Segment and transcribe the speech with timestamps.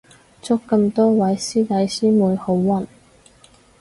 [0.41, 2.87] 祝咁多位師弟師妹好運